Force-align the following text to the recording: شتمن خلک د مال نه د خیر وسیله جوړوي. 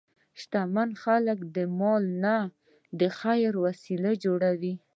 شتمن 0.41 0.89
خلک 1.03 1.39
د 1.55 1.57
مال 1.79 2.03
نه 2.23 2.35
د 2.99 3.01
خیر 3.19 3.51
وسیله 3.65 4.11
جوړوي. 4.23 4.73